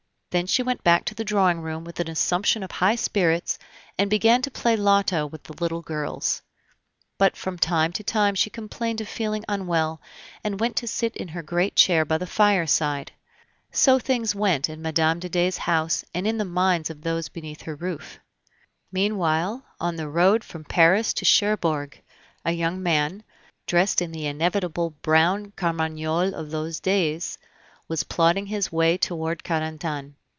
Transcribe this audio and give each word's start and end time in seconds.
Then 0.31 0.47
she 0.47 0.63
went 0.63 0.81
back 0.81 1.03
to 1.07 1.13
the 1.13 1.25
drawing 1.25 1.59
room 1.59 1.83
with 1.83 1.99
an 1.99 2.07
assumption 2.09 2.63
of 2.63 2.71
high 2.71 2.95
spirits, 2.95 3.59
and 3.97 4.09
began 4.09 4.41
to 4.43 4.49
play 4.49 4.71
at 4.75 4.79
loto 4.79 5.25
with 5.25 5.43
the 5.43 5.51
little 5.61 5.81
girls. 5.81 6.41
But 7.17 7.35
from 7.35 7.57
time 7.57 7.91
to 7.91 8.01
time 8.01 8.35
she 8.35 8.49
complained 8.49 9.01
of 9.01 9.09
feeling 9.09 9.43
unwell, 9.49 9.99
and 10.41 10.57
went 10.57 10.77
to 10.77 10.87
sit 10.87 11.17
in 11.17 11.27
her 11.27 11.43
great 11.43 11.75
chair 11.75 12.05
by 12.05 12.17
the 12.17 12.25
fireside. 12.25 13.11
So 13.73 13.99
things 13.99 14.33
went 14.33 14.69
in 14.69 14.79
Mme. 14.81 15.19
de 15.19 15.27
Dey's 15.27 15.57
house 15.57 16.05
and 16.13 16.25
in 16.25 16.37
the 16.37 16.45
minds 16.45 16.89
of 16.89 17.01
those 17.01 17.27
beneath 17.27 17.63
her 17.63 17.75
roof. 17.75 18.17
Meanwhile, 18.89 19.65
on 19.81 19.97
the 19.97 20.07
road 20.07 20.45
from 20.45 20.63
Paris 20.63 21.11
to 21.15 21.25
Cherbourg, 21.25 22.01
a 22.45 22.53
young 22.53 22.81
man, 22.81 23.23
dressed 23.67 24.01
in 24.01 24.13
the 24.13 24.27
inevitable 24.27 24.91
brown 25.01 25.51
carmagnole 25.57 26.33
of 26.33 26.51
those 26.51 26.79
days, 26.79 27.37
was 27.89 28.03
plodding 28.05 28.45
his 28.45 28.71
way 28.71 28.97
toward 28.97 29.43
Carentan. 29.43 30.15